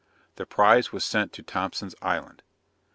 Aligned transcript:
The 0.37 0.47
prize 0.47 0.91
was 0.91 1.05
sent 1.05 1.31
to 1.33 1.43
Thompson's 1.43 1.93
Island." 2.01 2.41